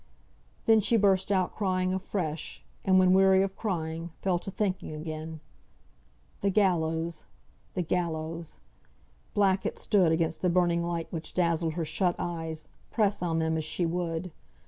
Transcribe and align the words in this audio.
Then 0.65 0.79
she 0.81 0.97
burst 0.97 1.31
out 1.31 1.53
crying 1.53 1.93
afresh; 1.93 2.63
and 2.83 2.97
when 2.97 3.13
weary 3.13 3.43
of 3.43 3.55
crying, 3.55 4.09
fell 4.23 4.39
to 4.39 4.49
thinking 4.49 4.95
again. 4.95 5.41
The 6.41 6.49
gallows! 6.49 7.25
The 7.75 7.83
gallows! 7.83 8.57
Black 9.35 9.63
it 9.63 9.77
stood 9.77 10.11
against 10.11 10.41
the 10.41 10.49
burning 10.49 10.83
light 10.83 11.07
which 11.11 11.35
dazzled 11.35 11.73
her 11.75 11.85
shut 11.85 12.15
eyes, 12.17 12.67
press 12.89 13.21
on 13.21 13.37
them 13.37 13.57
as 13.57 13.63
she 13.63 13.85
would. 13.85 14.31